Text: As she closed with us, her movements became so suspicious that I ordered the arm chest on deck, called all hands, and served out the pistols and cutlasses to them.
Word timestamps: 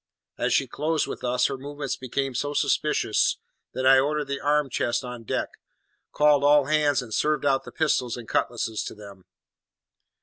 As 0.39 0.51
she 0.51 0.65
closed 0.65 1.05
with 1.05 1.23
us, 1.23 1.45
her 1.45 1.59
movements 1.59 1.95
became 1.95 2.33
so 2.33 2.55
suspicious 2.55 3.37
that 3.75 3.85
I 3.85 3.99
ordered 3.99 4.25
the 4.25 4.39
arm 4.39 4.67
chest 4.67 5.03
on 5.03 5.25
deck, 5.25 5.49
called 6.11 6.43
all 6.43 6.65
hands, 6.65 7.03
and 7.03 7.13
served 7.13 7.45
out 7.45 7.65
the 7.65 7.71
pistols 7.71 8.17
and 8.17 8.27
cutlasses 8.27 8.83
to 8.85 8.95
them. 8.95 9.25